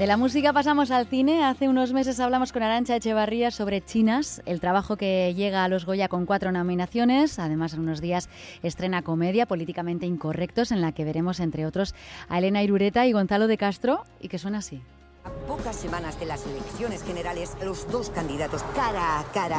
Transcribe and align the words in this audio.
De 0.00 0.06
la 0.06 0.16
música 0.16 0.54
pasamos 0.54 0.90
al 0.92 1.06
cine. 1.08 1.44
Hace 1.44 1.68
unos 1.68 1.92
meses 1.92 2.20
hablamos 2.20 2.52
con 2.52 2.62
Arancha 2.62 2.96
Echevarría 2.96 3.50
sobre 3.50 3.84
Chinas, 3.84 4.40
el 4.46 4.58
trabajo 4.58 4.96
que 4.96 5.34
llega 5.34 5.62
a 5.62 5.68
los 5.68 5.84
Goya 5.84 6.08
con 6.08 6.24
cuatro 6.24 6.52
nominaciones. 6.52 7.38
Además, 7.38 7.74
en 7.74 7.80
unos 7.80 8.00
días 8.00 8.30
estrena 8.62 9.02
comedia 9.02 9.44
políticamente 9.44 10.06
incorrectos, 10.06 10.72
en 10.72 10.80
la 10.80 10.92
que 10.92 11.04
veremos, 11.04 11.38
entre 11.38 11.66
otros, 11.66 11.94
a 12.30 12.38
Elena 12.38 12.62
Irureta 12.62 13.06
y 13.06 13.12
Gonzalo 13.12 13.46
de 13.46 13.58
Castro, 13.58 14.04
y 14.20 14.28
que 14.28 14.38
suena 14.38 14.60
así. 14.60 14.80
A 15.24 15.30
pocas 15.46 15.76
semanas 15.76 16.18
de 16.18 16.24
las 16.24 16.46
elecciones 16.46 17.02
generales, 17.02 17.58
los 17.62 17.86
dos 17.92 18.08
candidatos 18.08 18.62
cara 18.74 19.20
a 19.20 19.24
cara 19.34 19.58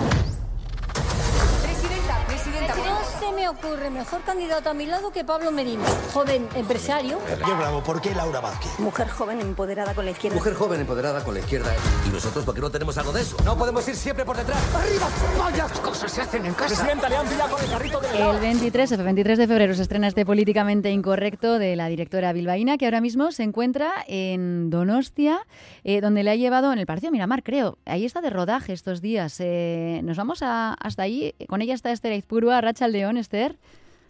Presidenta, 1.62 2.26
presidenta. 2.26 2.76
No 2.78 2.91
se 3.22 3.32
me 3.34 3.48
ocurre 3.48 3.92
mejor 3.92 4.22
candidato 4.24 4.72
a 4.72 4.74
mi 4.74 4.88
lado 4.88 5.12
que 5.12 5.24
Pablo 5.24 5.52
Merino, 5.52 5.84
joven 6.12 6.48
empresario. 6.56 7.20
Yo 7.48 7.56
bravo, 7.56 7.84
¿por 7.84 8.02
qué 8.02 8.16
Laura 8.16 8.40
Vázquez? 8.40 8.80
Mujer 8.80 9.10
joven 9.10 9.40
empoderada 9.40 9.94
con 9.94 10.06
la 10.06 10.12
izquierda. 10.12 10.38
Mujer 10.38 10.56
joven 10.56 10.82
empoderada 10.82 11.24
con 11.24 11.36
la 11.36 11.42
izquierda. 11.42 11.72
¿Y 12.08 12.10
nosotros 12.10 12.44
por 12.44 12.56
qué 12.56 12.62
no 12.62 12.72
tenemos 12.72 12.98
algo 12.98 13.12
de 13.12 13.22
eso? 13.22 13.38
No 13.46 13.56
podemos 13.56 13.88
ir 13.88 13.96
siempre 13.96 14.26
por 14.26 14.38
detrás. 14.38 14.58
¡Arriba! 14.74 15.08
¡Vaya 15.38 15.68
cosas 15.84 16.12
se 16.12 16.22
hacen 16.22 16.48
en 16.48 16.54
casa! 16.56 16.70
Presidenta, 16.70 17.10
le 17.10 17.18
han 17.18 17.28
pillado 17.28 17.56
con 17.56 17.64
el 17.64 17.70
carrito 17.70 18.00
de 18.00 18.08
El 18.10 18.40
23, 18.40 18.92
el 18.94 19.04
23 19.04 19.38
de 19.38 19.48
febrero 19.48 19.76
se 19.76 19.84
estrena 19.84 20.08
este 20.08 20.26
políticamente 20.26 20.90
incorrecto 20.90 21.60
de 21.60 21.76
la 21.76 21.90
directora 21.90 22.34
bilbaína, 22.34 22.80
que 22.80 22.86
ahora 22.86 23.02
mismo 23.02 23.32
se 23.32 23.44
encuentra 23.44 23.92
en 24.08 24.72
Donostia, 24.72 25.46
eh, 25.84 26.02
donde 26.02 26.24
le 26.24 26.32
ha 26.32 26.36
llevado 26.36 26.74
en 26.74 26.80
el 26.80 26.88
Partido 26.88 27.12
Miramar, 27.12 27.44
creo. 27.44 27.78
Ahí 27.86 28.04
está 28.04 28.22
de 28.22 28.32
rodaje 28.32 28.74
estos 28.74 29.00
días. 29.00 29.36
Eh, 29.40 30.02
nos 30.04 30.18
vamos 30.18 30.42
a, 30.42 30.74
hasta 30.74 31.04
ahí. 31.04 31.36
Con 31.48 31.62
ella 31.62 31.76
está 31.76 31.92
Esther 31.92 32.14
Aizpurua, 32.14 32.60
Racha 32.62 32.88
León, 32.88 33.11
Esther. 33.18 33.58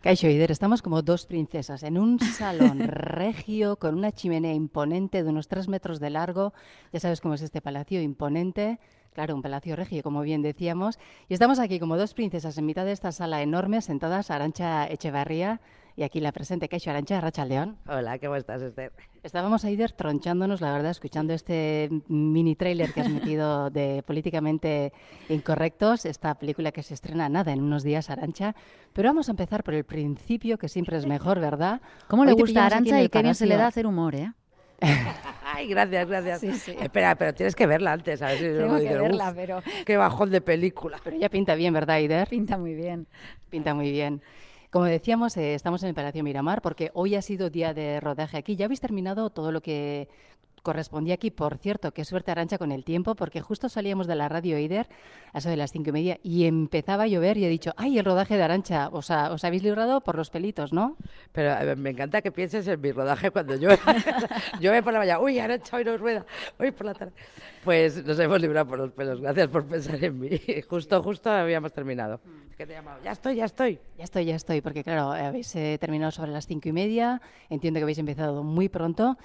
Caixo 0.02 0.28
Ider, 0.28 0.50
estamos 0.50 0.82
como 0.82 1.04
dos 1.04 1.28
princesas 1.28 1.84
en 1.84 1.98
un 1.98 2.20
salón 2.20 2.80
regio 2.88 3.78
con 3.78 3.96
una 3.96 4.12
chimenea 4.12 4.54
imponente 4.54 5.22
de 5.24 5.30
unos 5.30 5.48
tres 5.48 5.68
metros 5.68 6.00
de 6.00 6.10
largo. 6.10 6.54
Ya 6.92 7.00
sabes 7.00 7.22
cómo 7.22 7.36
es 7.36 7.42
este 7.44 7.62
palacio 7.62 8.02
imponente. 8.02 8.80
Claro, 9.14 9.36
un 9.36 9.42
palacio 9.42 9.76
regio, 9.76 10.02
como 10.02 10.22
bien 10.22 10.42
decíamos. 10.42 10.98
Y 11.30 11.34
estamos 11.36 11.60
aquí 11.60 11.80
como 11.80 11.98
dos 11.98 12.14
princesas 12.14 12.58
en 12.58 12.66
mitad 12.66 12.86
de 12.86 12.94
esta 12.94 13.12
sala 13.12 13.42
enorme, 13.42 13.82
sentadas 13.82 14.32
Arancha 14.32 14.88
Echevarría 14.88 15.62
y 15.96 16.04
aquí 16.04 16.20
la 16.20 16.32
presente 16.32 16.68
Caixo 16.70 16.90
Arancha, 16.90 17.20
Racha 17.22 17.46
León. 17.46 17.78
Hola, 17.88 18.18
¿cómo 18.20 18.36
estás, 18.36 18.62
Esther? 18.62 18.92
Estábamos 19.24 19.66
ahí 19.66 19.78
tronchándonos, 19.96 20.62
la 20.62 20.72
verdad, 20.74 20.92
escuchando 20.92 21.34
este 21.34 21.90
mini 22.08 22.56
trailer 22.56 22.92
que 22.94 23.02
has 23.02 23.10
metido 23.10 23.70
de 23.70 24.04
políticamente 24.06 24.94
incorrectos, 25.30 26.06
esta 26.06 26.36
película 26.36 26.72
que 26.72 26.84
se 26.84 26.94
estrena 26.94 27.30
nada 27.30 27.52
en 27.52 27.62
unos 27.62 27.84
días, 27.84 28.10
Arancha. 28.10 28.56
Pero 28.94 29.10
vamos 29.10 29.28
a 29.30 29.32
empezar 29.32 29.64
por 29.64 29.74
el 29.74 29.84
principio, 29.84 30.58
que 30.58 30.70
siempre 30.70 30.98
es 30.98 31.06
mejor, 31.06 31.40
¿verdad? 31.40 31.82
¿Cómo 32.08 32.26
le 32.26 32.32
Hoy 32.32 32.38
te 32.38 32.42
gusta 32.44 32.64
a 32.64 32.66
Arancha 32.68 33.02
y 33.02 33.10
qué 33.10 33.22
bien 33.22 33.36
se 33.36 33.46
le 33.46 33.58
da 33.58 33.68
hacer 33.68 33.86
humor, 33.86 34.16
eh? 34.16 34.32
Ay, 35.44 35.68
gracias, 35.68 36.08
gracias. 36.08 36.40
Sí, 36.40 36.54
sí. 36.54 36.76
Espera, 36.82 37.16
pero 37.16 37.34
tienes 37.34 37.56
que 37.56 37.68
verla 37.68 37.94
antes, 37.94 38.22
a 38.22 38.30
ver 38.30 38.38
si 38.38 38.44
Tengo 38.46 38.58
luego 38.60 38.76
que 38.76 38.82
dices, 38.82 39.02
verla, 39.02 39.30
"Uf, 39.30 39.36
pero 39.36 39.64
Qué 39.86 39.98
bajón 39.98 40.32
de 40.32 40.42
película. 40.42 40.98
Pero 41.04 41.18
ya 41.18 41.30
pinta 41.30 41.54
bien, 41.56 41.74
¿verdad, 41.74 42.00
Ider? 42.00 42.28
pinta 42.28 42.58
muy 42.58 42.74
bien. 42.74 43.06
Pinta 43.50 43.74
muy 43.74 43.92
bien. 43.92 44.22
Como 44.72 44.86
decíamos, 44.86 45.36
eh, 45.36 45.54
estamos 45.54 45.84
en 45.84 45.90
el 45.90 45.96
Palacio 45.96 46.24
Miramar 46.24 46.62
porque 46.62 46.92
hoy 46.94 47.16
ha 47.16 47.22
sido 47.22 47.50
día 47.50 47.74
de 47.74 48.00
rodaje 48.00 48.38
aquí. 48.38 48.56
Ya 48.56 48.66
habéis 48.66 48.80
terminado 48.80 49.30
todo 49.30 49.52
lo 49.52 49.62
que 49.62 50.08
correspondía 50.62 51.16
aquí. 51.16 51.32
Por 51.32 51.58
cierto, 51.58 51.92
qué 51.92 52.06
suerte 52.06 52.32
Arancha 52.32 52.58
con 52.58 52.72
el 52.72 52.84
tiempo, 52.84 53.16
porque 53.16 53.42
justo 53.42 53.70
salíamos 53.70 54.08
de 54.08 54.16
la 54.16 54.30
radio 54.30 54.58
Eider 54.58 54.88
a 55.34 55.40
eso 55.40 55.50
de 55.50 55.58
las 55.58 55.72
cinco 55.72 55.90
y 55.90 55.94
media 55.94 56.20
y 56.24 56.46
empezaba 56.46 57.04
a 57.04 57.08
llover 57.08 57.38
y 57.38 57.46
he 57.46 57.50
dicho, 57.50 57.74
ay, 57.78 57.98
el 57.98 58.06
rodaje 58.06 58.38
de 58.38 58.44
Arancha, 58.44 58.90
os 58.90 59.10
habéis 59.12 59.64
librado 59.64 60.02
por 60.02 60.16
los 60.16 60.30
pelitos, 60.30 60.74
¿no? 60.74 60.98
Pero 61.32 61.56
ver, 61.66 61.78
me 61.78 61.92
encanta 61.92 62.22
que 62.22 62.32
pienses 62.32 62.68
en 62.68 62.80
mi 62.82 62.92
rodaje 62.92 63.32
cuando 63.32 63.56
llueve. 63.56 63.80
llueve 64.60 64.84
por 64.84 64.94
la 64.94 65.00
mañana. 65.00 65.20
Uy, 65.20 65.40
Arancha 65.40 65.78
hoy 65.78 65.86
no 65.86 65.98
rueda. 65.98 66.26
Hoy 66.60 66.72
por 66.72 66.86
la 66.86 66.94
tarde. 66.94 67.14
Pues 67.64 68.04
nos 68.06 68.20
hemos 68.20 68.42
librado 68.42 68.68
por 68.68 68.80
los 68.80 68.92
pelos. 68.92 69.22
Gracias 69.22 69.48
por 69.48 69.66
pensar 69.66 70.04
en 70.04 70.20
mí. 70.20 70.30
Justo, 70.70 71.02
justo 71.04 71.30
habíamos 71.30 71.74
terminado. 71.74 72.20
Es 72.50 72.56
que 72.56 72.66
te 72.66 72.74
he 72.74 72.76
llamado. 72.76 73.00
Ya 73.04 73.12
estoy, 73.12 73.36
ya 73.36 73.46
estoy. 73.46 73.80
Ya 73.98 74.04
estoy, 74.04 74.26
ya 74.26 74.36
estoy, 74.36 74.62
porque 74.62 74.84
claro, 74.84 75.12
habéis 75.12 75.56
eh, 75.56 75.78
terminado 75.80 76.12
sobre 76.12 76.32
las 76.32 76.48
cinco 76.48 76.70
y 76.70 76.74
media, 76.74 77.22
entiendo 77.50 77.80
que 77.80 77.84
habéis 77.84 78.00
empezado 78.00 78.44
muy 78.44 78.70
pronto. 78.70 79.18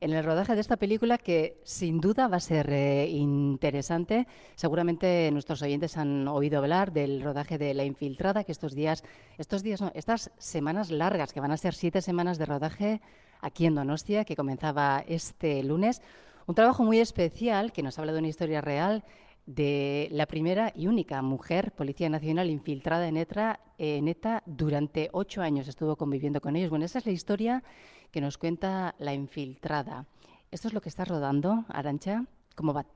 En 0.00 0.12
el 0.12 0.24
rodaje 0.24 0.54
de 0.54 0.60
esta 0.60 0.76
película, 0.76 1.18
que 1.18 1.60
sin 1.64 2.00
duda 2.00 2.28
va 2.28 2.38
a 2.38 2.40
ser 2.40 2.70
eh, 2.70 3.08
interesante, 3.08 4.26
seguramente 4.54 5.30
nuestros 5.32 5.62
oyentes 5.62 5.96
han 5.96 6.26
oído 6.28 6.58
hablar 6.58 6.92
del 6.92 7.22
rodaje 7.22 7.58
de 7.58 7.74
La 7.74 7.84
Infiltrada, 7.84 8.44
que 8.44 8.52
estos 8.52 8.74
días, 8.74 9.04
estos 9.38 9.62
días 9.62 9.82
estas 9.94 10.30
semanas 10.38 10.90
largas, 10.90 11.32
que 11.32 11.40
van 11.40 11.52
a 11.52 11.56
ser 11.56 11.74
siete 11.74 12.02
semanas 12.02 12.38
de 12.38 12.46
rodaje 12.46 13.00
aquí 13.40 13.66
en 13.66 13.74
Donostia, 13.74 14.24
que 14.24 14.36
comenzaba 14.36 15.04
este 15.06 15.62
lunes. 15.62 16.02
Un 16.46 16.54
trabajo 16.54 16.82
muy 16.82 16.98
especial 16.98 17.72
que 17.72 17.82
nos 17.82 17.98
habla 17.98 18.12
de 18.12 18.18
una 18.18 18.28
historia 18.28 18.60
real 18.60 19.04
de 19.46 20.08
la 20.10 20.26
primera 20.26 20.72
y 20.74 20.86
única 20.86 21.20
mujer 21.22 21.72
policía 21.72 22.08
nacional 22.08 22.50
infiltrada 22.50 23.06
en 23.08 23.16
ETA, 23.16 23.60
en 23.78 24.08
ETA 24.08 24.42
durante 24.46 25.10
ocho 25.12 25.42
años 25.42 25.68
estuvo 25.68 25.96
conviviendo 25.96 26.40
con 26.40 26.56
ellos. 26.56 26.70
Bueno, 26.70 26.84
esa 26.84 26.98
es 26.98 27.06
la 27.06 27.12
historia 27.12 27.62
que 28.10 28.20
nos 28.20 28.38
cuenta 28.38 28.94
la 28.98 29.12
infiltrada. 29.12 30.06
Esto 30.50 30.68
es 30.68 30.74
lo 30.74 30.80
que 30.80 30.88
está 30.88 31.04
rodando, 31.04 31.64
Arancha. 31.68 32.24
¿Cómo 32.54 32.72
va, 32.72 32.86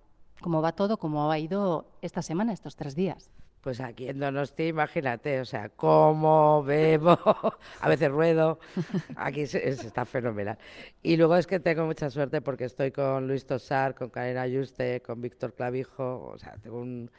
cómo 0.40 0.62
va 0.62 0.72
todo? 0.72 0.98
¿Cómo 0.98 1.30
ha 1.30 1.38
ido 1.38 1.90
esta 2.02 2.22
semana, 2.22 2.52
estos 2.52 2.76
tres 2.76 2.94
días? 2.94 3.30
Pues 3.68 3.80
aquí 3.82 4.08
en 4.08 4.18
Donosti, 4.18 4.68
imagínate, 4.68 5.42
o 5.42 5.44
sea, 5.44 5.68
como, 5.68 6.62
bebo, 6.64 7.18
a 7.82 7.88
veces 7.90 8.10
ruedo, 8.10 8.58
aquí 9.14 9.46
se- 9.46 9.76
se 9.76 9.86
está 9.88 10.06
fenomenal. 10.06 10.56
Y 11.02 11.18
luego 11.18 11.36
es 11.36 11.46
que 11.46 11.60
tengo 11.60 11.84
mucha 11.84 12.08
suerte 12.08 12.40
porque 12.40 12.64
estoy 12.64 12.92
con 12.92 13.28
Luis 13.28 13.44
Tosar, 13.44 13.94
con 13.94 14.08
Karen 14.08 14.38
Ayuste, 14.38 15.02
con 15.02 15.20
Víctor 15.20 15.52
Clavijo, 15.52 16.30
o 16.32 16.38
sea, 16.38 16.54
tengo 16.62 16.80
un, 16.80 17.10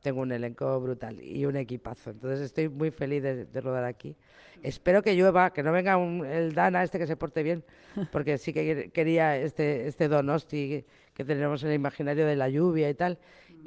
tengo 0.00 0.20
un 0.20 0.30
elenco 0.30 0.80
brutal 0.80 1.20
y 1.20 1.44
un 1.44 1.56
equipazo. 1.56 2.10
Entonces 2.10 2.38
estoy 2.40 2.68
muy 2.68 2.92
feliz 2.92 3.24
de, 3.24 3.44
de 3.46 3.60
rodar 3.60 3.82
aquí. 3.82 4.14
Espero 4.62 5.02
que 5.02 5.16
llueva, 5.16 5.52
que 5.52 5.64
no 5.64 5.72
venga 5.72 5.96
un- 5.96 6.24
el 6.24 6.54
Dana 6.54 6.84
este 6.84 7.00
que 7.00 7.08
se 7.08 7.16
porte 7.16 7.42
bien, 7.42 7.64
porque 8.12 8.38
sí 8.38 8.52
que 8.52 8.62
quer- 8.62 8.92
quería 8.92 9.36
este, 9.38 9.88
este 9.88 10.06
Donosti 10.06 10.84
que 11.14 11.24
tenemos 11.24 11.64
en 11.64 11.70
el 11.70 11.74
imaginario 11.76 12.26
de 12.26 12.36
la 12.36 12.48
lluvia 12.48 12.88
y 12.90 12.94
tal. 12.94 13.18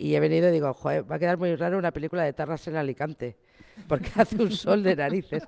Y 0.02 0.16
he 0.16 0.20
venido 0.22 0.48
y 0.48 0.54
digo, 0.54 0.74
joder, 0.74 1.12
va 1.12 1.18
a 1.18 1.20
quedar 1.20 1.38
muy 1.38 1.54
raro 1.58 1.78
una 1.78 1.92
película 1.92 2.24
de 2.24 2.32
Tarras 2.32 2.66
en 2.70 2.78
Alicante, 2.78 3.36
porque 3.90 4.10
hace 4.16 4.42
un 4.42 4.50
sol 4.50 4.82
de 4.82 4.96
narices. 4.96 5.44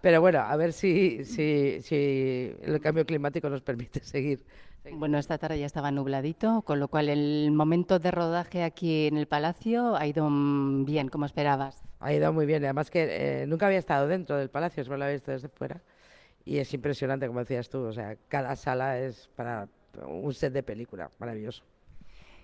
Pero 0.00 0.20
bueno, 0.20 0.38
a 0.38 0.54
ver 0.54 0.72
si, 0.72 1.24
si, 1.24 1.82
si 1.82 2.54
el 2.62 2.80
cambio 2.80 3.04
climático 3.04 3.50
nos 3.50 3.60
permite 3.60 3.98
seguir. 4.04 4.44
Bueno, 4.92 5.18
esta 5.18 5.36
tarde 5.36 5.58
ya 5.58 5.66
estaba 5.66 5.90
nubladito, 5.90 6.62
con 6.62 6.78
lo 6.78 6.86
cual 6.86 7.08
el 7.08 7.50
momento 7.50 7.98
de 7.98 8.12
rodaje 8.12 8.62
aquí 8.62 9.08
en 9.08 9.16
el 9.16 9.26
Palacio 9.26 9.96
ha 9.96 10.06
ido 10.06 10.30
mm, 10.30 10.84
bien, 10.84 11.08
como 11.08 11.26
esperabas. 11.26 11.82
Ha 11.98 12.12
ido 12.12 12.32
muy 12.32 12.46
bien, 12.46 12.62
además 12.62 12.90
que 12.90 13.42
eh, 13.42 13.46
nunca 13.48 13.66
había 13.66 13.80
estado 13.80 14.06
dentro 14.06 14.36
del 14.36 14.48
palacio, 14.48 14.84
solo 14.84 14.98
lo 14.98 15.04
había 15.06 15.16
visto 15.16 15.32
desde 15.32 15.48
fuera. 15.48 15.82
Y 16.44 16.58
es 16.58 16.72
impresionante, 16.72 17.26
como 17.26 17.40
decías 17.40 17.68
tú, 17.68 17.80
o 17.80 17.92
sea, 17.92 18.16
cada 18.28 18.54
sala 18.54 18.96
es 19.00 19.28
para 19.34 19.66
un 20.06 20.32
set 20.32 20.52
de 20.52 20.62
película, 20.62 21.10
maravilloso. 21.18 21.64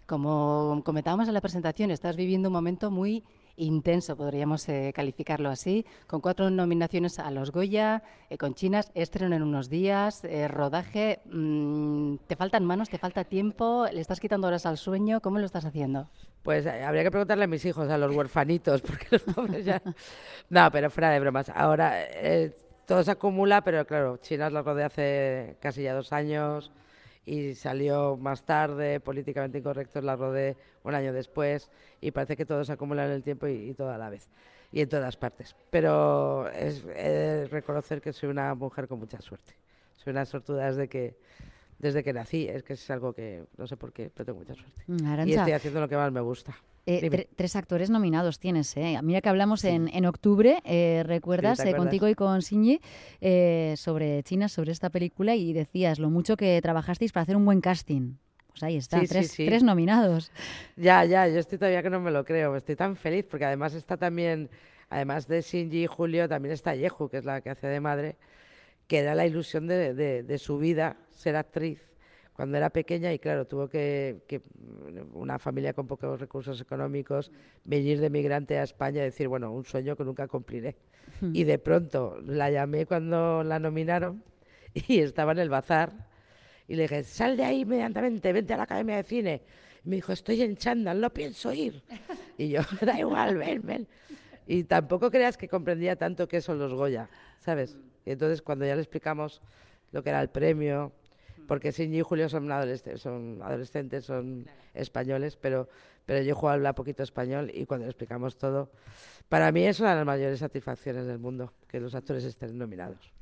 Como 0.06 0.82
comentábamos 0.84 1.28
en 1.28 1.34
la 1.34 1.40
presentación, 1.40 1.90
estás 1.90 2.14
viviendo 2.14 2.50
un 2.50 2.52
momento 2.52 2.90
muy 2.90 3.24
intenso, 3.56 4.16
podríamos 4.16 4.68
eh, 4.68 4.92
calificarlo 4.94 5.48
así, 5.48 5.86
con 6.06 6.20
cuatro 6.20 6.50
nominaciones 6.50 7.18
a 7.18 7.30
los 7.30 7.52
Goya, 7.52 8.02
eh, 8.28 8.36
con 8.36 8.54
Chinas, 8.54 8.90
estreno 8.94 9.34
en 9.34 9.42
unos 9.42 9.70
días, 9.70 10.22
eh, 10.24 10.46
rodaje. 10.46 11.20
mm, 11.24 12.16
¿Te 12.26 12.36
faltan 12.36 12.66
manos? 12.66 12.90
¿Te 12.90 12.98
falta 12.98 13.24
tiempo? 13.24 13.86
¿Le 13.90 14.00
estás 14.02 14.20
quitando 14.20 14.46
horas 14.46 14.66
al 14.66 14.76
sueño? 14.76 15.22
¿Cómo 15.22 15.38
lo 15.38 15.46
estás 15.46 15.64
haciendo? 15.64 16.10
Pues 16.42 16.66
habría 16.66 17.02
que 17.02 17.10
preguntarle 17.10 17.44
a 17.44 17.48
mis 17.48 17.64
hijos, 17.64 17.88
a 17.88 17.96
los 17.96 18.14
huerfanitos, 18.14 18.82
porque 18.86 19.06
los 19.10 19.22
pobres 19.22 19.64
ya... 19.64 19.80
No, 20.50 20.70
pero 20.70 20.90
fuera 20.90 21.08
de 21.08 21.20
bromas. 21.20 21.48
Ahora 21.48 21.94
todo 22.84 23.02
se 23.02 23.12
acumula, 23.12 23.62
pero 23.62 23.86
claro, 23.86 24.18
Chinas 24.18 24.52
lo 24.52 24.62
rodé 24.62 24.84
hace 24.84 25.56
casi 25.60 25.84
ya 25.84 25.94
dos 25.94 26.12
años 26.12 26.70
y 27.26 27.54
salió 27.54 28.16
más 28.16 28.44
tarde, 28.44 29.00
políticamente 29.00 29.58
incorrectos 29.58 30.04
la 30.04 30.16
rodé 30.16 30.56
un 30.82 30.94
año 30.94 31.12
después 31.12 31.70
y 32.00 32.10
parece 32.10 32.36
que 32.36 32.44
todo 32.44 32.64
se 32.64 32.72
acumula 32.72 33.06
en 33.06 33.12
el 33.12 33.22
tiempo 33.22 33.46
y, 33.46 33.70
y 33.70 33.74
todo 33.74 33.90
a 33.90 33.98
la 33.98 34.10
vez 34.10 34.28
y 34.74 34.80
en 34.80 34.88
todas 34.88 35.16
partes. 35.16 35.54
Pero 35.70 36.50
he 36.50 36.72
de 37.08 37.46
reconocer 37.46 38.00
que 38.00 38.12
soy 38.12 38.28
una 38.28 38.54
mujer 38.54 38.88
con 38.88 38.98
mucha 38.98 39.20
suerte. 39.20 39.54
Soy 39.96 40.10
una 40.10 40.24
sortuda 40.24 40.66
desde 40.66 40.88
que, 40.88 41.14
desde 41.78 42.02
que 42.02 42.12
nací. 42.12 42.46
Es 42.48 42.62
que 42.62 42.74
es 42.74 42.90
algo 42.90 43.12
que 43.12 43.44
no 43.56 43.66
sé 43.66 43.76
por 43.76 43.92
qué, 43.92 44.10
pero 44.12 44.24
tengo 44.26 44.38
mucha 44.40 44.54
suerte. 44.54 44.82
Mm, 44.86 45.28
Y 45.28 45.32
estoy 45.34 45.52
haciendo 45.52 45.80
lo 45.80 45.88
que 45.88 45.96
más 45.96 46.10
me 46.12 46.20
gusta. 46.20 46.54
eh, 46.86 47.08
tre- 47.10 47.28
tres 47.34 47.56
actores 47.56 47.88
nominados 47.90 48.38
tienes, 48.38 48.76
¿eh? 48.76 48.98
Mira 49.02 49.20
que 49.22 49.28
hablamos 49.30 49.64
en, 49.64 49.88
en 49.88 50.04
octubre, 50.06 50.60
eh, 50.64 51.02
¿recuerdas? 51.06 51.58
¿te 51.58 51.70
Eh, 51.70 51.76
contigo 51.76 52.08
y 52.08 52.14
con 52.14 52.40
Shinji, 52.40 52.80
eh, 53.22 53.74
sobre 53.76 54.22
China, 54.22 54.48
sobre 54.48 54.72
esta 54.72 54.90
película, 54.90 55.34
y 55.34 55.52
decías 55.54 55.98
lo 55.98 56.10
mucho 56.10 56.36
que 56.36 56.60
trabajasteis 56.62 57.12
para 57.12 57.22
hacer 57.22 57.36
un 57.36 57.44
buen 57.46 57.60
casting. 57.62 58.16
Pues 58.48 58.62
ahí 58.62 58.76
está, 58.76 59.00
Sí, 59.00 59.06
sí, 59.06 59.12
tres, 59.12 59.30
sí. 59.32 59.46
tres 59.46 59.62
nominados. 59.64 60.30
Ya, 60.76 61.04
ya, 61.04 61.26
yo 61.26 61.38
estoy 61.40 61.58
todavía 61.58 61.82
que 61.82 61.90
no 61.90 62.00
me 62.00 62.10
lo 62.10 62.24
creo. 62.24 62.54
Estoy 62.54 62.76
tan 62.76 62.94
feliz 62.96 63.26
porque 63.28 63.46
además 63.46 63.74
está 63.74 63.96
también, 63.96 64.48
además 64.90 65.26
de 65.26 65.40
Shinji 65.40 65.84
y 65.84 65.86
Julio, 65.86 66.28
también 66.28 66.52
está 66.52 66.74
Yehu, 66.76 67.08
que 67.08 67.16
es 67.16 67.24
la 67.24 67.40
que 67.40 67.50
hace 67.50 67.66
de 67.66 67.80
madre, 67.80 68.16
que 68.86 68.98
era 68.98 69.14
la 69.14 69.26
ilusión 69.26 69.66
de, 69.66 69.94
de- 69.94 70.22
de 70.22 70.38
su 70.38 70.58
vida 70.58 70.96
ser 71.10 71.36
actriz 71.36 71.92
cuando 72.34 72.56
era 72.56 72.70
pequeña 72.70 73.12
y 73.12 73.18
claro, 73.20 73.46
tuvo 73.46 73.68
que, 73.68 74.22
que 74.26 74.42
una 75.12 75.38
familia 75.38 75.72
con 75.72 75.86
pocos 75.86 76.18
recursos 76.20 76.60
económicos 76.60 77.30
venir 77.64 78.00
de 78.00 78.10
migrante 78.10 78.58
a 78.58 78.64
España 78.64 79.02
y 79.02 79.04
decir, 79.04 79.28
bueno, 79.28 79.52
un 79.52 79.64
sueño 79.64 79.94
que 79.96 80.02
nunca 80.04 80.26
cumpliré. 80.26 80.76
Y 81.32 81.44
de 81.44 81.58
pronto 81.60 82.18
la 82.26 82.50
llamé 82.50 82.86
cuando 82.86 83.44
la 83.44 83.58
nominaron 83.60 84.24
y 84.74 84.98
estaba 84.98 85.30
en 85.32 85.38
el 85.38 85.48
bazar 85.48 85.92
y 86.66 86.74
le 86.74 86.82
dije, 86.82 87.04
sal 87.04 87.36
de 87.36 87.44
ahí 87.44 87.60
inmediatamente, 87.60 88.32
vente 88.32 88.52
a 88.52 88.56
la 88.56 88.62
Academia 88.64 88.96
de 88.96 89.02
Cine. 89.04 89.42
Y 89.84 89.88
me 89.90 89.96
dijo, 89.96 90.12
estoy 90.12 90.42
en 90.42 90.56
chándal, 90.56 91.00
no 91.00 91.10
pienso 91.10 91.52
ir. 91.52 91.82
Y 92.36 92.48
yo, 92.48 92.62
da 92.80 92.98
igual, 92.98 93.36
ven, 93.36 93.62
ven. 93.64 93.86
Y 94.48 94.64
tampoco 94.64 95.08
creas 95.08 95.36
que 95.36 95.46
comprendía 95.48 95.94
tanto 95.94 96.26
que 96.26 96.40
son 96.40 96.58
los 96.58 96.74
Goya, 96.74 97.08
¿sabes? 97.38 97.78
Y 98.04 98.12
entonces 98.12 98.42
cuando 98.42 98.66
ya 98.66 98.74
le 98.74 98.82
explicamos 98.82 99.40
lo 99.92 100.02
que 100.02 100.10
era 100.10 100.20
el 100.20 100.28
premio, 100.28 100.92
porque 101.46 101.72
Sinji 101.72 101.98
y 101.98 102.02
Julio 102.02 102.28
son 102.28 102.50
adolescentes, 102.50 103.00
son, 103.00 103.40
adolescentes, 103.42 104.04
son 104.04 104.46
españoles, 104.72 105.36
pero, 105.36 105.68
pero 106.06 106.22
yo 106.22 106.34
juego 106.34 106.54
habla 106.54 106.74
poquito 106.74 107.02
español 107.02 107.50
y 107.52 107.66
cuando 107.66 107.86
le 107.86 107.90
explicamos 107.90 108.36
todo, 108.36 108.70
para 109.28 109.52
mí 109.52 109.64
es 109.64 109.80
una 109.80 109.90
de 109.90 109.96
las 109.96 110.06
mayores 110.06 110.38
satisfacciones 110.38 111.06
del 111.06 111.18
mundo, 111.18 111.52
que 111.68 111.80
los 111.80 111.94
actores 111.94 112.24
estén 112.24 112.56
nominados. 112.56 113.12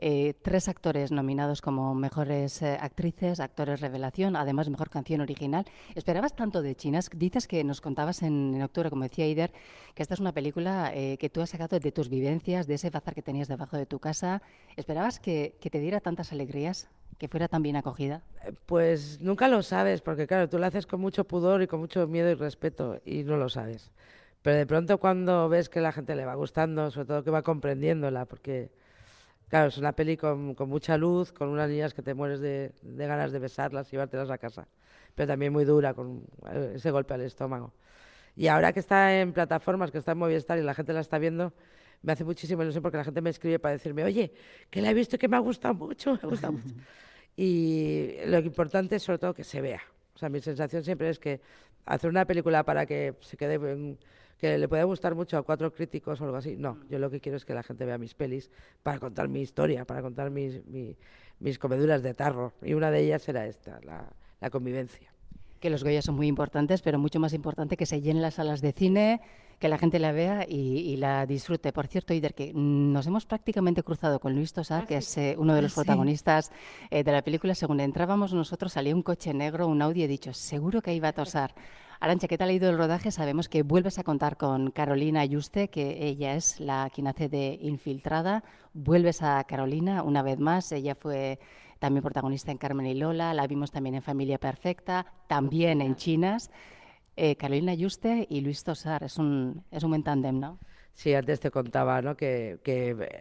Eh, 0.00 0.34
tres 0.42 0.68
actores 0.68 1.10
nominados 1.10 1.60
como 1.60 1.92
mejores 1.92 2.62
eh, 2.62 2.78
actrices, 2.80 3.40
actores 3.40 3.80
revelación, 3.80 4.36
además 4.36 4.70
mejor 4.70 4.90
canción 4.90 5.20
original. 5.20 5.64
¿Esperabas 5.96 6.36
tanto 6.36 6.62
de 6.62 6.76
Chinas? 6.76 7.10
Dices 7.12 7.48
que 7.48 7.64
nos 7.64 7.80
contabas 7.80 8.22
en, 8.22 8.62
octubre, 8.62 8.90
como 8.90 9.02
decía 9.02 9.26
Ider, 9.26 9.52
que 9.96 10.02
esta 10.02 10.14
es 10.14 10.20
una 10.20 10.32
película 10.32 10.92
eh, 10.94 11.18
que 11.18 11.28
tú 11.30 11.40
has 11.40 11.50
sacado 11.50 11.80
de 11.80 11.90
tus 11.90 12.08
vivencias, 12.08 12.68
de 12.68 12.74
ese 12.74 12.90
bazar 12.90 13.12
que 13.12 13.22
tenías 13.22 13.48
debajo 13.48 13.76
de 13.76 13.86
tu 13.86 13.98
casa. 13.98 14.40
¿Esperabas 14.76 15.18
que, 15.18 15.56
que 15.60 15.68
te 15.68 15.80
diera 15.80 16.00
tantas 16.00 16.32
alegrías? 16.32 16.88
que 17.18 17.26
fuera 17.26 17.48
tan 17.48 17.64
bien 17.64 17.74
acogida? 17.74 18.22
Pues 18.66 19.20
nunca 19.20 19.48
lo 19.48 19.64
sabes, 19.64 20.02
porque 20.02 20.28
claro, 20.28 20.48
tú 20.48 20.56
lo 20.56 20.66
haces 20.66 20.86
con 20.86 21.00
mucho 21.00 21.24
pudor 21.24 21.62
y 21.62 21.66
con 21.66 21.80
mucho 21.80 22.06
miedo 22.06 22.30
y 22.30 22.34
respeto 22.34 23.00
y 23.04 23.24
no 23.24 23.36
lo 23.36 23.48
sabes. 23.48 23.90
Pero 24.42 24.56
de 24.56 24.66
pronto 24.66 24.98
cuando 24.98 25.48
ves 25.48 25.68
que 25.68 25.80
la 25.80 25.90
gente 25.90 26.14
le 26.14 26.24
va 26.24 26.36
gustando, 26.36 26.92
sobre 26.92 27.06
todo 27.08 27.24
que 27.24 27.32
va 27.32 27.42
comprendiéndola, 27.42 28.26
porque 28.26 28.70
Claro, 29.48 29.68
es 29.68 29.78
una 29.78 29.92
peli 29.92 30.16
con, 30.16 30.54
mucha 30.68 30.98
luz, 30.98 31.32
con 31.32 31.48
unas 31.48 31.70
niñas 31.70 31.94
que 31.94 32.02
te 32.02 32.12
mueres 32.12 32.40
de, 32.40 32.72
ganas 32.82 33.32
de 33.32 33.38
besarlas 33.38 33.88
y 33.88 33.92
llevártelas 33.92 34.30
a 34.30 34.36
casa, 34.36 34.68
pero 35.14 35.26
también 35.26 35.52
muy 35.52 35.64
dura, 35.64 35.94
con 35.94 36.24
eh, 36.50 36.72
ese 36.76 36.90
golpe 36.90 37.14
al 37.14 37.22
estómago. 37.22 37.72
Y 38.36 38.48
ahora 38.48 38.72
que 38.72 38.80
está 38.80 39.18
en 39.18 39.32
plataformas, 39.32 39.90
que 39.90 39.98
está 39.98 40.12
en 40.12 40.18
Movistar 40.18 40.58
y 40.58 40.62
la 40.62 40.74
gente 40.74 40.92
la 40.92 41.00
está 41.00 41.18
viendo, 41.18 41.54
me 42.02 42.12
hace 42.12 42.24
muchísimo 42.24 42.62
ilusión 42.62 42.82
porque 42.82 42.98
la 42.98 43.04
gente 43.04 43.22
me 43.22 43.30
escribe 43.30 43.58
para 43.58 43.72
decirme, 43.72 44.04
oye, 44.04 44.32
que 44.70 44.82
la 44.82 44.90
he 44.90 44.94
visto 44.94 45.16
y 45.16 45.18
que 45.18 45.28
me 45.28 45.36
ha 45.36 45.40
gustado 45.40 45.74
mucho, 45.74 46.12
me 46.12 46.20
ha 46.22 46.26
gustado 46.26 46.52
mucho. 46.52 46.74
Y 47.40 48.16
lo 48.26 48.40
importante 48.40 48.96
es 48.96 49.04
sobre 49.04 49.18
todo 49.18 49.32
que 49.32 49.44
se 49.44 49.60
vea. 49.60 49.80
O 50.12 50.18
sea, 50.18 50.28
mi 50.28 50.40
sensación 50.40 50.82
siempre 50.82 51.08
es 51.08 51.20
que 51.20 51.40
hacer 51.88 52.10
una 52.10 52.24
película 52.24 52.64
para 52.64 52.86
que 52.86 53.14
se 53.20 53.36
quede 53.36 53.54
en, 53.54 53.98
que 54.38 54.56
le 54.56 54.68
puede 54.68 54.84
gustar 54.84 55.14
mucho 55.14 55.36
a 55.36 55.42
cuatro 55.42 55.72
críticos 55.72 56.20
o 56.20 56.24
algo 56.24 56.36
así. 56.36 56.56
No, 56.56 56.78
yo 56.88 56.98
lo 56.98 57.10
que 57.10 57.20
quiero 57.20 57.36
es 57.36 57.44
que 57.44 57.54
la 57.54 57.62
gente 57.62 57.84
vea 57.84 57.98
mis 57.98 58.14
pelis 58.14 58.50
para 58.82 58.98
contar 58.98 59.28
mi 59.28 59.40
historia, 59.40 59.84
para 59.84 60.00
contar 60.00 60.30
mis, 60.30 60.60
mis, 61.40 61.58
comeduras 61.58 62.02
de 62.02 62.14
tarro. 62.14 62.52
Y 62.62 62.74
una 62.74 62.90
de 62.90 63.00
ellas 63.00 63.28
era 63.28 63.46
esta, 63.46 63.80
la, 63.82 64.50
convivencia. 64.50 65.12
Que 65.58 65.70
los 65.70 65.82
Goya 65.82 66.02
son 66.02 66.14
muy 66.14 66.28
importantes, 66.28 66.82
pero 66.82 67.00
mucho 67.00 67.18
más 67.18 67.32
importante 67.34 67.76
que 67.76 67.84
se 67.84 68.00
llenen 68.00 68.22
las 68.22 68.34
salas 68.34 68.60
de 68.60 68.70
cine, 68.70 69.20
que 69.58 69.68
la 69.68 69.78
gente 69.78 69.98
la 69.98 70.12
vea 70.12 70.46
y, 70.48 70.96
la 70.96 71.26
disfrute. 71.26 71.72
Por 71.72 71.86
cierto, 71.86 72.14
Ider, 72.14 72.34
que 72.34 72.52
nos 72.54 73.06
hemos 73.06 73.26
prácticamente 73.26 73.82
cruzado 73.82 74.20
con 74.20 74.34
Luis 74.34 74.52
Tosar, 74.52 74.86
que 74.86 74.98
es 74.98 75.18
eh, 75.18 75.34
uno 75.38 75.54
de 75.54 75.62
los 75.62 75.72
ah, 75.72 75.74
protagonistas 75.76 76.52
eh, 76.90 77.02
de 77.02 77.12
la 77.12 77.22
película. 77.22 77.54
Según 77.54 77.80
entrábamos 77.80 78.32
nosotros, 78.32 78.72
salía 78.72 78.94
un 78.94 79.02
coche 79.02 79.34
negro, 79.34 79.66
un 79.66 79.82
Audi, 79.82 80.00
y 80.00 80.04
he 80.04 80.08
dicho, 80.08 80.32
seguro 80.32 80.80
que 80.80 80.94
iba 80.94 81.08
a 81.08 81.12
tosar. 81.12 81.54
Arancha, 82.00 82.28
¿qué 82.28 82.38
tal 82.38 82.50
ha 82.50 82.52
ido 82.52 82.70
el 82.70 82.78
rodaje? 82.78 83.10
Sabemos 83.10 83.48
que 83.48 83.64
vuelves 83.64 83.98
a 83.98 84.04
contar 84.04 84.36
con 84.36 84.70
Carolina 84.70 85.20
Ayuste, 85.20 85.68
que 85.68 86.06
ella 86.06 86.34
es 86.34 86.60
la 86.60 86.88
quien 86.94 87.08
hace 87.08 87.28
de 87.28 87.58
infiltrada. 87.60 88.44
Vuelves 88.72 89.22
a 89.22 89.42
Carolina 89.42 90.04
una 90.04 90.22
vez 90.22 90.38
más. 90.38 90.70
Ella 90.70 90.94
fue 90.94 91.40
también 91.80 92.02
protagonista 92.04 92.52
en 92.52 92.58
Carmen 92.58 92.86
y 92.86 92.94
Lola. 92.94 93.34
La 93.34 93.48
vimos 93.48 93.72
también 93.72 93.96
en 93.96 94.02
Familia 94.02 94.38
Perfecta, 94.38 95.06
también 95.26 95.80
en 95.80 95.96
Chinas. 95.96 96.52
Eh, 97.20 97.34
Carolina 97.34 97.72
Ayuste 97.72 98.28
y 98.30 98.42
Luis 98.42 98.62
Tosar. 98.62 99.02
Es 99.02 99.18
un, 99.18 99.64
es 99.72 99.82
un 99.82 99.90
buen 99.90 100.04
tándem, 100.04 100.38
¿no? 100.38 100.60
Sí, 100.94 101.14
antes 101.14 101.40
te 101.40 101.50
contaba, 101.50 102.00
¿no? 102.00 102.16
Que, 102.16 102.60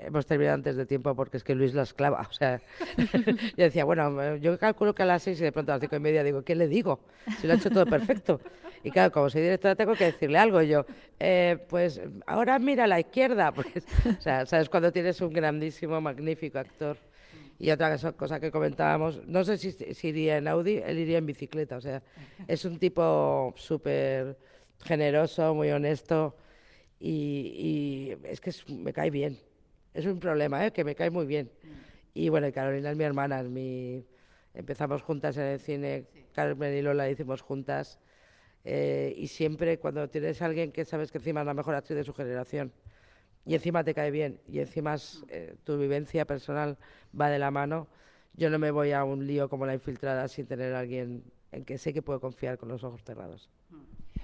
hemos 0.06 0.28
terminado 0.28 0.54
antes 0.54 0.76
de 0.76 0.86
tiempo 0.86 1.16
porque 1.16 1.38
es 1.38 1.44
que 1.44 1.56
Luis 1.56 1.74
la 1.74 1.82
esclava. 1.82 2.28
O 2.30 2.32
sea, 2.32 2.62
yo 3.58 3.64
decía, 3.64 3.86
bueno, 3.86 4.36
yo 4.36 4.60
calculo 4.60 4.94
que 4.94 5.02
a 5.02 5.08
las 5.08 5.24
seis 5.24 5.42
y 5.42 5.46
de 5.46 5.52
pronto 5.52 5.72
a 5.72 5.76
las 5.76 5.82
cinco 5.82 5.96
y 5.96 6.00
media 6.00 6.24
digo, 6.24 6.44
¿qué 6.44 6.54
le 6.54 6.68
digo? 6.68 7.00
Si 7.42 7.48
lo 7.48 7.54
ha 7.54 7.56
hecho 7.56 7.72
todo 7.72 7.88
perfecto. 7.88 8.40
Y 8.84 8.92
claro, 8.92 9.12
como 9.12 9.32
soy 9.32 9.42
directora 9.42 9.74
tengo 9.74 9.96
que 9.96 10.06
decirle 10.06 10.38
algo. 10.38 10.62
Yo, 10.62 10.86
eh, 11.20 11.58
pues 11.68 12.00
ahora 12.28 12.60
mira 12.60 12.84
a 12.84 12.88
la 12.88 13.00
izquierda. 13.00 13.52
Porque, 13.56 13.80
o 13.80 14.22
sea, 14.22 14.46
¿sabes? 14.46 14.70
Cuando 14.70 14.92
tienes 14.92 15.20
un 15.22 15.34
grandísimo, 15.34 16.00
magnífico 16.00 16.60
actor. 16.60 16.98
Y 17.60 17.72
otra 17.72 17.98
cosa 18.14 18.40
que 18.40 18.52
comentábamos, 18.52 19.26
no 19.26 19.44
sé 19.44 19.58
si, 19.58 19.72
si 19.72 20.08
iría 20.10 20.38
en 20.38 20.48
Audi, 20.48 20.78
él 20.78 21.00
iría 21.00 21.18
en 21.18 21.26
bicicleta. 21.26 21.78
O 21.78 21.82
sea, 21.82 22.04
es 22.48 22.66
un 22.66 22.78
tipo 22.78 23.54
súper 23.58 24.38
generoso, 24.84 25.56
muy 25.56 25.72
honesto 25.72 26.36
y, 27.00 28.16
es 28.24 28.42
que 28.42 28.52
me 28.74 28.94
cae 28.94 29.10
bien. 29.10 29.40
Es 29.94 30.06
un 30.06 30.20
problema, 30.20 30.66
¿eh? 30.66 30.72
que 30.72 30.84
me 30.84 30.96
cae 30.96 31.10
muy 31.10 31.26
bien. 31.26 31.52
Y 32.14 32.30
bueno, 32.30 32.52
Carolina 32.52 32.92
es 32.92 32.98
mi 32.98 33.04
hermana, 33.04 33.42
mi... 33.44 34.06
empezamos 34.54 35.02
juntas 35.02 35.38
en 35.38 35.44
el 35.44 35.60
cine, 35.60 36.06
Carmen 36.34 36.76
y 36.76 36.82
Lola 36.82 37.10
hicimos 37.10 37.42
juntas. 37.42 38.00
Eh, 38.64 39.14
y 39.18 39.28
siempre 39.28 39.80
cuando 39.80 40.10
tienes 40.10 40.42
a 40.42 40.46
alguien 40.46 40.72
que 40.72 40.86
sabes 40.86 41.12
que 41.12 41.20
encima 41.20 41.42
es 41.42 41.46
la 41.48 41.54
mejor 41.54 41.76
actriz 41.76 41.98
de 41.98 42.04
su 42.04 42.14
generación 42.14 42.72
y 43.48 43.56
encima 43.56 43.84
te 43.84 43.94
cae 43.94 44.12
bien 44.12 44.40
y 44.48 44.60
encima 44.60 44.96
eh, 45.30 45.56
tu 45.64 45.78
vivencia 45.78 46.26
personal 46.26 46.78
va 47.20 47.30
de 47.30 47.40
la 47.40 47.50
mano, 47.50 47.88
yo 48.34 48.50
no 48.50 48.60
me 48.60 48.72
voy 48.72 48.92
a 48.92 49.04
un 49.04 49.26
lío 49.26 49.50
como 49.50 49.66
la 49.66 49.74
infiltrada 49.74 50.28
sin 50.28 50.46
tener 50.46 50.76
a 50.76 50.80
alguien 50.80 51.24
en 51.52 51.64
que 51.64 51.78
sé 51.78 51.94
que 51.94 52.02
puedo 52.02 52.20
confiar 52.20 52.58
con 52.58 52.70
los 52.70 52.84
ojos 52.84 53.02
cerrados. 53.04 53.50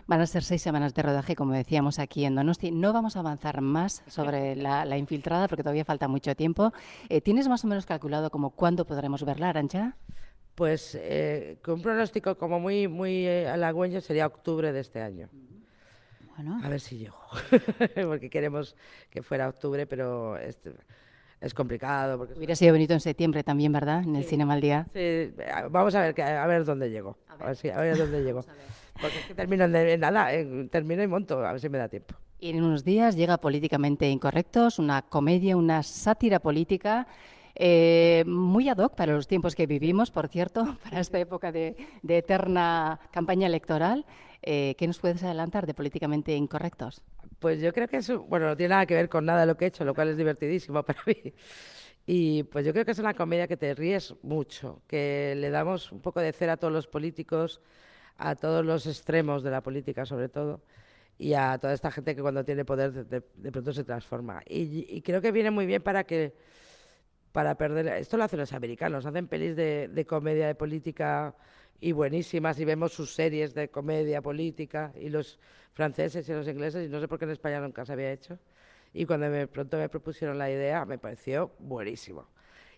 Van 0.06 0.20
a 0.20 0.28
ser 0.28 0.44
seis 0.44 0.62
semanas 0.62 0.94
de 0.94 1.02
rodaje, 1.02 1.36
como 1.36 1.54
decíamos 1.54 1.98
aquí 1.98 2.26
en 2.26 2.36
Donosti. 2.36 2.72
No 2.72 2.92
vamos 2.92 3.16
a 3.16 3.20
avanzar 3.20 3.62
más 3.62 4.04
sobre 4.08 4.56
la, 4.58 4.98
infiltrada 4.98 5.48
porque 5.48 5.64
todavía 5.64 5.86
falta 5.86 6.10
mucho 6.10 6.36
tiempo. 6.36 6.74
Eh, 7.08 7.22
¿Tienes 7.22 7.48
más 7.48 7.64
o 7.64 7.68
menos 7.68 7.86
calculado 7.86 8.30
como 8.30 8.50
cuándo 8.50 8.86
podremos 8.86 9.24
verla, 9.24 9.50
Arancha? 9.50 9.96
Pues 10.56 10.96
eh, 11.00 11.58
con 11.64 11.76
un 11.76 11.82
pronóstico 11.82 12.38
como 12.38 12.60
muy, 12.60 12.90
muy 12.90 13.26
eh, 13.26 13.48
halagüeño 13.48 14.02
sería 14.02 14.28
octubre 14.28 14.74
de 14.74 14.82
este 14.82 15.02
año. 15.02 15.30
Bueno. 16.36 16.60
A 16.64 16.70
ver 16.70 16.80
si 16.80 16.98
llego, 16.98 17.20
porque 18.08 18.30
queremos 18.30 18.76
que 19.10 19.22
fuera 19.22 19.48
octubre, 19.48 19.86
pero 19.86 20.38
es, 20.38 20.58
complicado. 21.54 22.18
Porque 22.18 22.34
Hubiera 22.34 22.56
sido 22.56 22.74
bonito 22.74 22.94
en 22.94 23.00
septiembre 23.00 23.44
también, 23.44 23.72
¿verdad? 23.72 24.04
En 24.04 24.16
el 24.16 24.24
Cine 24.24 24.46
Mal 24.46 24.62
Sí, 24.94 25.34
vamos 25.70 25.94
a 25.96 26.02
ver, 26.02 26.22
a 26.22 26.48
ver 26.48 26.66
dónde 26.66 26.90
llego. 26.90 27.18
A 27.28 27.36
ver, 27.36 27.74
a 27.74 27.82
ver 27.82 27.98
dónde 27.98 28.24
llego. 28.24 28.44
Porque 29.02 29.20
es 29.20 29.26
que 29.26 29.34
termino 29.34 29.66
en 29.66 30.00
nada, 30.00 30.30
termino 30.70 31.04
y 31.04 31.08
monto, 31.08 31.44
a 31.44 31.52
ver 31.52 31.62
si 31.62 31.70
me 31.70 31.78
da 31.78 31.88
tiempo. 31.88 32.16
Y 32.40 32.50
en 32.50 32.64
unos 32.64 32.84
días 32.84 33.16
llega 33.16 33.38
Políticamente 33.38 34.10
Incorrectos, 34.10 34.78
una 34.78 35.02
comedia, 35.02 35.58
una 35.58 35.82
sátira 35.82 36.40
política. 36.40 37.08
Eh, 37.56 38.24
muy 38.26 38.70
ad 38.70 38.78
hoc 38.78 38.96
para 38.96 39.14
los 39.14 39.28
tiempos 39.28 39.56
que 39.56 39.68
vivimos, 39.68 40.12
por 40.12 40.28
cierto, 40.28 40.78
para 40.84 41.00
esta 41.00 41.20
época 41.20 41.52
de, 41.52 41.76
eterna 42.08 43.00
campaña 43.12 43.48
electoral. 43.48 44.06
Eh, 44.42 44.76
¿Qué 44.78 44.88
nos 44.88 45.00
puedes 45.00 45.24
adelantar 45.24 45.66
de 45.66 45.74
políticamente 45.74 46.36
incorrectos? 46.36 47.02
Pues 47.40 47.62
yo 47.62 47.72
creo 47.74 47.88
que 47.88 47.98
eso, 47.98 48.24
bueno, 48.24 48.48
no 48.48 48.58
tiene 48.58 48.72
nada 48.72 48.86
que 48.86 48.96
ver 48.96 49.08
con 49.08 49.26
nada 49.26 49.42
de 49.42 49.48
lo 49.48 49.56
que 49.56 49.66
he 49.66 49.68
hecho, 49.70 49.86
lo 49.86 49.94
cual 49.94 50.10
es 50.10 50.18
divertidísimo 50.18 50.84
para 50.86 51.00
mí. 51.06 51.34
Y 52.06 52.44
pues 52.44 52.66
yo 52.66 52.74
creo 52.74 52.84
que 52.84 52.92
es 52.92 53.00
una 53.00 53.14
comedia 53.14 53.48
que 53.48 53.56
te 53.56 53.74
ríes 53.74 54.14
mucho, 54.24 54.82
que 54.88 55.36
le 55.38 55.50
damos 55.50 55.92
un 55.92 56.02
poco 56.02 56.20
de 56.20 56.34
cera 56.34 56.54
a 56.54 56.58
todos 56.58 56.74
los 56.74 56.88
políticos, 56.88 57.62
a 58.18 58.36
todos 58.36 58.66
los 58.66 58.86
extremos 58.88 59.44
de 59.44 59.52
la 59.52 59.62
política 59.62 60.06
sobre 60.06 60.30
todo 60.30 60.62
y 61.18 61.34
a 61.34 61.58
toda 61.58 61.74
esta 61.74 61.92
gente 61.92 62.16
que 62.16 62.22
cuando 62.22 62.44
tiene 62.44 62.66
poder 62.66 63.06
de, 63.08 63.22
pronto 63.52 63.72
se 63.72 63.84
transforma. 63.84 64.42
Y, 64.48 65.02
creo 65.02 65.22
que 65.22 65.32
viene 65.32 65.52
muy 65.52 65.66
bien 65.66 65.82
para 65.82 66.04
que 66.04 66.34
para 67.34 67.56
perder 67.56 67.88
esto 67.88 68.16
lo 68.16 68.24
hacen 68.24 68.40
los 68.40 68.54
americanos, 68.54 69.06
hacen 69.06 69.28
pelis 69.28 69.56
de, 69.56 70.06
comedia 70.08 70.48
de 70.48 70.56
política 70.56 71.36
y 71.82 71.92
buenísimas 71.92 72.60
y 72.60 72.64
vemos 72.64 72.94
sus 72.94 73.14
series 73.14 73.56
de 73.56 73.70
comedia 73.70 74.22
política 74.22 74.94
y 74.96 75.10
los 75.10 75.40
franceses 75.74 76.30
y 76.30 76.32
los 76.32 76.48
ingleses 76.48 76.86
y 76.88 76.90
no 76.90 77.02
sé 77.02 77.08
por 77.08 77.18
qué 77.18 77.26
en 77.26 77.32
España 77.32 77.60
nunca 77.60 77.86
se 77.86 77.92
había 77.92 78.12
hecho. 78.12 78.38
Y 78.94 79.08
cuando 79.08 79.30
de 79.32 79.48
pronto 79.48 79.78
me 79.78 79.90
propusieron 79.90 80.38
la 80.38 80.50
idea 80.50 80.86
me 80.86 81.00
pareció 81.00 81.52
buenísimo. 81.58 82.28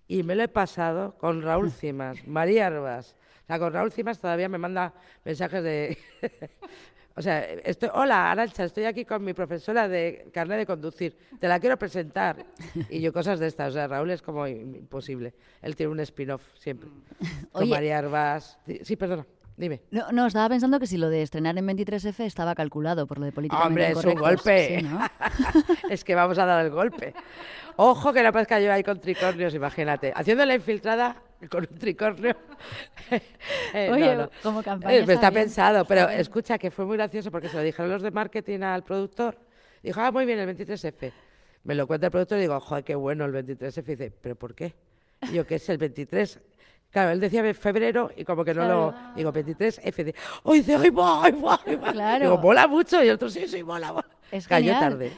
Y 0.08 0.24
me 0.24 0.36
lo 0.36 0.44
he 0.44 0.48
pasado 0.48 1.18
con 1.18 1.42
Raúl 1.42 1.70
Cimas, 1.80 2.26
María 2.26 2.68
Arbas, 2.68 3.14
o 3.44 3.48
sea, 3.48 3.60
con 3.60 3.74
Raúl 3.74 3.92
Cimas 3.92 4.20
todavía 4.20 4.48
me 4.48 4.58
manda 4.58 4.94
mensajes 5.26 5.64
de... 5.64 5.98
O 7.18 7.22
sea, 7.22 7.44
estoy, 7.44 7.90
hola, 7.94 8.32
Arancha, 8.32 8.66
estoy 8.66 8.84
aquí 8.86 9.06
con 9.06 9.24
mi 9.24 9.34
profesora 9.34 9.88
de 9.88 10.30
carnet 10.34 10.58
de 10.60 10.66
conducir. 10.66 11.18
Te 11.40 11.48
la 11.48 11.60
quiero 11.60 11.78
presentar. 11.78 12.46
Y 12.90 13.00
yo 13.00 13.14
cosas 13.14 13.40
de 13.40 13.48
estas. 13.48 13.70
O 13.70 13.74
sea, 13.74 13.88
Raúl 13.88 14.12
es 14.12 14.22
como 14.22 14.46
imposible. 14.48 15.34
Él 15.62 15.78
tiene 15.78 15.94
un 15.94 16.00
spin-off 16.02 16.44
siempre. 16.60 16.90
Con 17.52 17.64
Oye. 17.64 17.72
María 17.72 18.00
Arbas. 18.00 18.60
Sí, 18.84 18.98
perdona. 18.98 19.26
Dime. 19.58 19.82
No, 19.90 20.12
no, 20.12 20.26
estaba 20.26 20.50
pensando 20.50 20.78
que 20.80 20.88
si 20.88 20.98
lo 20.98 21.10
de 21.10 21.22
estrenar 21.22 21.58
en 21.58 21.66
23F 21.66 22.26
estaba 22.26 22.54
calculado 22.56 23.08
por 23.08 23.20
lo 23.20 23.26
de 23.26 23.32
políticamente 23.32 23.68
Hombre, 23.68 23.92
es 23.92 24.06
un 24.06 24.16
golpe. 24.16 24.80
Sí, 24.80 24.86
¿no? 24.86 25.00
es 25.90 26.04
que 26.04 26.16
vamos 26.16 26.38
a 26.38 26.46
dar 26.46 26.66
el 26.66 26.72
golpe. 26.72 27.14
Ojo 27.78 28.12
que 28.12 28.24
no 28.24 28.34
parezca 28.34 28.60
yo 28.60 28.74
ahí 28.74 28.84
con 28.84 29.00
tricornios, 29.00 29.54
imagínate. 29.54 30.12
Haciendo 30.14 30.46
la 30.46 30.56
infiltrada 30.56 31.22
con 31.50 31.68
un 31.70 31.78
tricornio. 31.78 32.36
Eh, 33.74 33.92
Oye, 33.92 34.16
no, 34.16 34.24
no. 34.24 34.30
como 34.42 34.64
campaña 34.64 34.94
Eh, 34.96 35.00
está 35.02 35.14
está 35.14 35.32
pensado, 35.32 35.86
pero 35.86 36.10
escucha 36.10 36.58
que 36.58 36.72
fue 36.72 36.86
muy 36.86 36.98
gracioso 36.98 37.30
porque 37.30 37.50
se 37.50 37.58
lo 37.58 37.62
dijeron 37.62 37.92
los 37.92 38.02
de 38.02 38.10
marketing 38.10 38.62
al 38.62 38.84
productor. 38.84 39.38
Dijo, 39.84 40.02
ah, 40.02 40.12
muy 40.12 40.26
bien, 40.26 40.40
el 40.40 40.48
23F. 40.58 41.12
Me 41.66 41.76
lo 41.76 41.86
cuenta 41.86 42.08
el 42.08 42.12
productor 42.12 42.38
y 42.40 42.42
digo, 42.42 42.60
joder, 42.60 42.84
qué 42.84 42.96
bueno 42.96 43.26
el 43.26 43.34
23F. 43.34 43.78
Y 43.80 43.92
dice, 43.92 44.12
¿pero 44.22 44.36
por 44.36 44.56
qué? 44.56 44.74
Y 45.30 45.34
yo, 45.34 45.46
¿qué 45.46 45.56
es 45.56 45.70
el 45.70 45.78
23? 45.78 46.40
Claro, 46.90 47.12
él 47.12 47.20
decía 47.20 47.54
febrero 47.54 48.10
y 48.16 48.24
como 48.24 48.44
que 48.46 48.54
no 48.54 48.66
lo... 48.68 48.96
Digo, 49.16 49.32
23F. 49.34 50.04
De, 50.04 50.16
¡Oh, 50.44 50.54
dice, 50.54 50.76
¡ay, 50.78 50.90
va, 50.90 51.26
ay, 51.26 51.32
va, 51.34 51.60
ay, 51.66 51.76
va! 51.76 51.92
Claro. 51.92 52.24
Digo, 52.26 52.38
mola 52.40 52.68
mucho. 52.68 53.04
Y 53.04 53.08
el 53.10 53.16
otro, 53.16 53.30
sí, 53.30 53.48
sí, 53.48 53.62
mola, 53.64 53.92
mola. 53.92 54.08
Es 54.32 54.48
Cayó 54.48 54.74
genial. 54.74 54.92
tarde. 54.92 55.12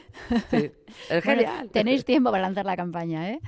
Sí, 0.50 0.72
es 1.08 1.24
Bueno, 1.24 1.42
genial. 1.42 1.70
tenéis 1.70 2.04
tiempo 2.04 2.30
para 2.30 2.42
lanzar 2.42 2.66
la 2.66 2.76
campaña, 2.76 3.30
¿eh? 3.30 3.40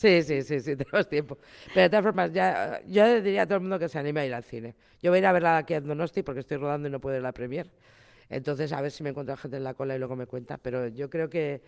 Sí, 0.00 0.22
sí, 0.22 0.40
sí, 0.42 0.60
sí, 0.60 0.76
tenemos 0.76 1.06
tiempo. 1.10 1.36
Pero 1.74 1.82
de 1.82 1.90
todas 1.90 2.04
formas, 2.04 2.32
ya, 2.32 2.80
yo 2.86 3.20
diría 3.20 3.42
a 3.42 3.46
todo 3.46 3.56
el 3.56 3.60
mundo 3.60 3.78
que 3.78 3.86
se 3.86 3.98
anime 3.98 4.20
a 4.20 4.26
ir 4.26 4.32
al 4.34 4.44
cine. 4.44 4.74
Yo 5.02 5.10
voy 5.10 5.18
a 5.18 5.20
ir 5.20 5.26
a 5.26 5.32
verla 5.32 5.58
aquí 5.58 5.74
en 5.74 5.86
Donosti 5.86 6.22
porque 6.22 6.40
estoy 6.40 6.56
rodando 6.56 6.88
y 6.88 6.90
no 6.90 7.00
puedo 7.00 7.16
ir 7.16 7.20
a 7.20 7.24
la 7.24 7.32
premier. 7.32 7.70
Entonces, 8.30 8.72
a 8.72 8.80
ver 8.80 8.92
si 8.92 9.02
me 9.02 9.10
encuentro 9.10 9.36
gente 9.36 9.58
en 9.58 9.64
la 9.64 9.74
cola 9.74 9.94
y 9.94 9.98
luego 9.98 10.16
me 10.16 10.24
cuenta. 10.26 10.56
Pero 10.56 10.88
yo 10.88 11.10
creo 11.10 11.28
que 11.28 11.60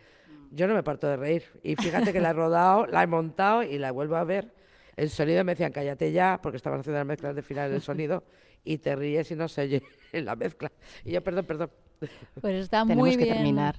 yo 0.51 0.67
no 0.67 0.73
me 0.73 0.83
parto 0.83 1.09
de 1.09 1.17
reír. 1.17 1.45
Y 1.63 1.77
fíjate 1.77 2.11
que 2.15 2.21
la 2.21 2.31
he 2.31 2.33
rodado, 2.33 2.87
la 2.87 3.03
he 3.03 3.07
montado 3.07 3.63
y 3.65 3.77
la 3.79 3.91
vuelvo 3.91 4.17
a 4.17 4.25
ver. 4.25 4.51
En 4.97 5.11
sonido 5.11 5.45
me 5.45 5.53
decían, 5.53 5.73
cállate 5.73 6.11
ya, 6.13 6.41
porque 6.43 6.57
estaban 6.57 6.81
haciendo 6.81 6.99
las 7.01 7.07
mezclas 7.07 7.35
de 7.37 7.43
final 7.43 7.71
del 7.71 7.83
sonido 7.83 8.25
y 8.65 8.79
te 8.79 8.97
ríes 8.97 9.31
y 9.31 9.35
no 9.37 9.47
se 9.49 9.63
oye 9.63 9.83
en 10.13 10.25
la 10.25 10.37
mezcla. 10.37 10.73
Y 11.05 11.13
yo, 11.13 11.23
perdón, 11.23 11.45
perdón. 11.45 11.71
Pues 12.41 12.55
está 12.65 12.83
Tenemos 12.83 13.09
muy 13.09 13.17
que 13.17 13.25
bien. 13.25 13.37
terminar. 13.37 13.77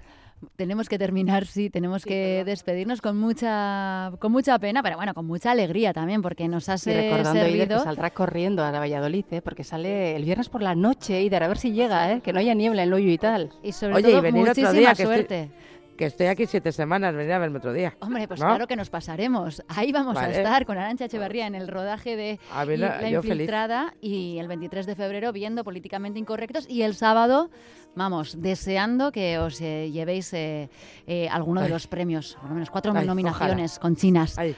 Tenemos 0.55 0.89
que 0.89 0.97
terminar, 0.97 1.45
sí, 1.45 1.69
tenemos 1.69 2.05
que 2.05 2.43
despedirnos 2.45 3.01
con 3.01 3.17
mucha, 3.17 4.11
con 4.19 4.31
mucha 4.31 4.57
pena, 4.59 4.81
pero 4.83 4.95
bueno, 4.97 5.13
con 5.13 5.25
mucha 5.25 5.51
alegría 5.51 5.93
también, 5.93 6.21
porque 6.21 6.47
nos 6.47 6.69
has 6.69 6.85
Y 6.87 6.91
eh, 6.91 7.01
recordando 7.11 7.41
Eider, 7.41 7.51
que 7.53 7.57
servido. 7.59 7.83
saldrá 7.83 8.09
corriendo 8.11 8.63
a 8.63 8.71
la 8.71 8.79
Valladolid, 8.79 9.25
¿eh? 9.31 9.41
porque 9.41 9.63
sale 9.63 10.15
el 10.15 10.23
viernes 10.25 10.49
por 10.49 10.61
la 10.61 10.75
noche, 10.75 11.17
Eider, 11.17 11.43
a 11.43 11.47
ver 11.47 11.57
si 11.57 11.71
llega, 11.71 12.11
¿eh? 12.11 12.21
que 12.21 12.33
no 12.33 12.39
haya 12.39 12.53
niebla 12.53 12.83
en 12.83 12.89
Loyo 12.89 13.09
y 13.09 13.17
tal. 13.17 13.51
Y 13.63 13.71
sobre 13.71 13.95
Oye, 13.95 14.09
y 14.09 14.11
todo, 14.11 14.21
venir 14.21 14.41
otro 14.41 14.49
muchísima 14.51 14.71
día, 14.71 14.93
que 14.95 15.03
estoy- 15.03 15.15
suerte. 15.15 15.51
Que 15.97 16.05
estoy 16.05 16.27
aquí 16.27 16.47
siete 16.47 16.71
semanas, 16.71 17.13
venir 17.13 17.33
a 17.33 17.39
verme 17.39 17.57
otro 17.57 17.71
día. 17.71 17.95
Hombre, 17.99 18.27
pues 18.27 18.39
¿no? 18.39 18.47
claro 18.47 18.67
que 18.67 18.75
nos 18.75 18.89
pasaremos. 18.89 19.63
Ahí 19.67 19.91
vamos 19.91 20.17
a 20.17 20.29
estar 20.29 20.65
con 20.65 20.77
Arancha 20.77 21.05
Echeverría 21.05 21.45
en 21.45 21.55
el 21.55 21.67
rodaje 21.67 22.15
de 22.15 22.39
A 22.51 22.65
ver, 22.65 22.79
la-. 22.79 23.09
Infiltrada 23.09 23.93
y 24.01 24.37
el 24.39 24.47
23 24.47 24.85
de 24.85 24.95
febrero 24.95 25.31
viendo 25.31 25.63
Políticamente 25.63 26.19
Incorrectos 26.19 26.65
y 26.67 26.81
el 26.81 26.95
sábado, 26.95 27.51
vamos, 27.95 28.41
deseando 28.41 29.11
que 29.11 29.37
os 29.37 29.61
eh, 29.61 29.91
llevéis 29.91 30.33
eh, 30.33 30.69
eh, 31.05 31.29
alguno 31.29 31.61
de 31.61 31.69
los 31.69 31.87
premios, 31.87 32.37
por 32.39 32.49
lo 32.49 32.55
menos 32.55 32.69
cuatro 32.71 32.91
Ay, 32.95 33.05
nominaciones 33.05 33.77
con 33.77 33.95
chinas. 33.95 34.37
Ay, 34.37 34.55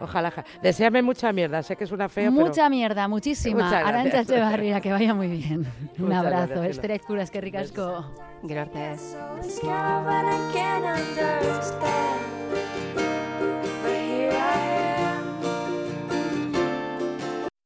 ojalá. 0.00 0.30
ja- 0.30 0.44
Desearme 0.62 1.02
mucha 1.02 1.32
mierda. 1.32 1.62
Sé 1.62 1.76
que 1.76 1.84
es 1.84 1.92
una 1.92 2.08
feo, 2.08 2.30
Mucha 2.30 2.68
mierda, 2.68 3.08
muchísima. 3.08 3.68
Arancha 3.68 4.10
gracias. 4.22 4.30
Echeverría, 4.30 4.80
que 4.80 4.92
vaya 4.92 5.14
muy 5.14 5.28
bien. 5.28 5.66
Un 5.98 6.04
Muchas 6.06 6.18
abrazo. 6.26 6.62
Esther 6.64 6.90
Ezcuras, 6.92 7.30
que 7.30 7.40
ricasco. 7.40 8.04
Gracias. 8.42 9.16